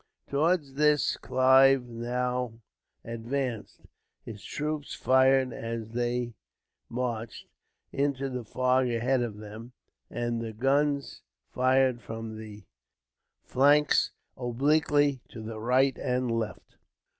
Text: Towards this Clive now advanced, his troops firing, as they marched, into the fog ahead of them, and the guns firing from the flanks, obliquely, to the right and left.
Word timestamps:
Towards 0.27 0.73
this 0.73 1.15
Clive 1.15 1.83
now 1.83 2.53
advanced, 3.05 3.81
his 4.25 4.43
troops 4.43 4.95
firing, 4.95 5.53
as 5.53 5.89
they 5.89 6.33
marched, 6.89 7.45
into 7.93 8.27
the 8.27 8.43
fog 8.43 8.87
ahead 8.87 9.21
of 9.21 9.37
them, 9.37 9.73
and 10.09 10.41
the 10.41 10.53
guns 10.53 11.21
firing 11.51 11.99
from 11.99 12.35
the 12.39 12.63
flanks, 13.43 14.09
obliquely, 14.35 15.21
to 15.29 15.43
the 15.43 15.59
right 15.59 15.95
and 15.99 16.31
left. 16.31 16.77